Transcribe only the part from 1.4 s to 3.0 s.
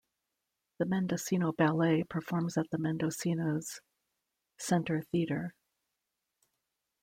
Ballet performs at the